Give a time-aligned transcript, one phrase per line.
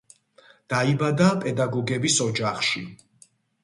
[0.75, 2.87] დაიბადა პედაგოგების ოჯახში.